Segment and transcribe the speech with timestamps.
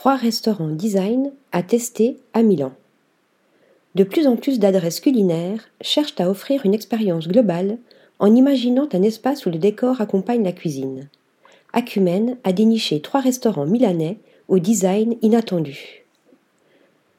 [0.00, 2.72] trois restaurants design à tester à Milan.
[3.94, 7.76] De plus en plus d'adresses culinaires cherchent à offrir une expérience globale
[8.18, 11.10] en imaginant un espace où le décor accompagne la cuisine.
[11.74, 14.16] Acumen a déniché trois restaurants milanais
[14.48, 16.06] au design inattendu.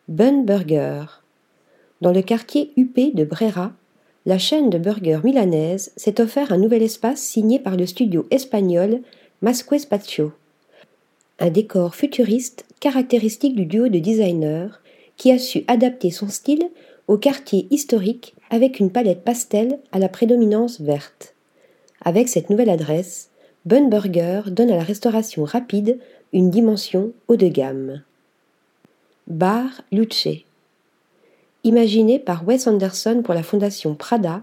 [0.08, 1.04] Bun Burger.
[2.02, 3.74] Dans le quartier huppé de Brera,
[4.26, 9.02] la chaîne de burgers milanaise s'est offert un nouvel espace signé par le studio espagnol
[9.44, 10.32] Masque Spazio.
[11.38, 14.68] Un décor futuriste caractéristique du duo de designers
[15.16, 16.68] qui a su adapter son style
[17.08, 21.36] au quartier historique avec une palette pastel à la prédominance verte.
[22.04, 23.30] Avec cette nouvelle adresse,
[23.66, 26.00] Bun Burger donne à la restauration rapide
[26.34, 28.02] une dimension haut de gamme.
[29.28, 30.28] Bar Luce
[31.64, 34.42] Imaginé par Wes Anderson pour la fondation Prada,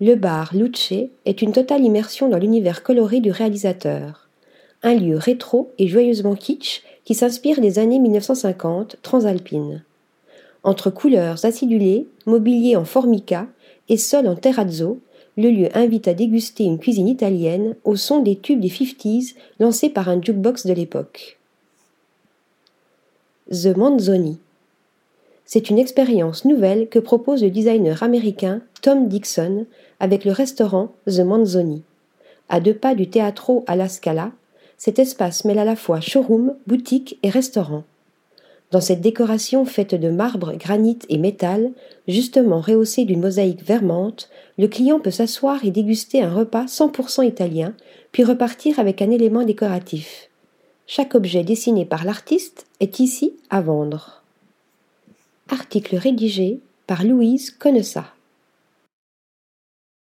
[0.00, 0.94] le bar Luce
[1.26, 4.28] est une totale immersion dans l'univers coloré du réalisateur.
[4.82, 9.82] Un lieu rétro et joyeusement kitsch qui s'inspire des années 1950 transalpines.
[10.62, 13.46] Entre couleurs acidulées, mobilier en formica
[13.88, 15.00] et sol en terrazzo,
[15.36, 19.90] le lieu invite à déguster une cuisine italienne au son des tubes des 50s lancés
[19.90, 21.38] par un jukebox de l'époque.
[23.50, 24.38] The Manzoni
[25.46, 29.66] c'est une expérience nouvelle que propose le designer américain Tom Dixon
[30.00, 31.82] avec le restaurant The Manzoni.
[32.48, 34.32] À deux pas du Teatro alla Scala,
[34.84, 37.84] cet espace mêle à la fois showroom, boutique et restaurant.
[38.70, 41.70] Dans cette décoration faite de marbre, granit et métal,
[42.06, 47.72] justement rehaussée d'une mosaïque vermente, le client peut s'asseoir et déguster un repas 100% italien,
[48.12, 50.28] puis repartir avec un élément décoratif.
[50.86, 54.22] Chaque objet dessiné par l'artiste est ici à vendre.
[55.48, 58.13] Article rédigé par Louise Connessat.